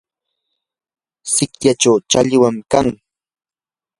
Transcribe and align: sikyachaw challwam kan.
sikyachaw 1.33 1.97
challwam 2.09 2.55
kan. 2.71 2.87